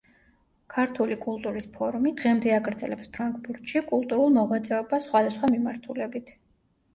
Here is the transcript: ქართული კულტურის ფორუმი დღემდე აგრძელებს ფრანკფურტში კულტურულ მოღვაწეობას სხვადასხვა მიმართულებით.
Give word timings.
ქართული 0.75 1.17
კულტურის 1.25 1.67
ფორუმი 1.75 2.13
დღემდე 2.21 2.53
აგრძელებს 2.55 3.11
ფრანკფურტში 3.17 3.83
კულტურულ 3.93 4.33
მოღვაწეობას 4.39 5.07
სხვადასხვა 5.11 5.53
მიმართულებით. 5.55 6.35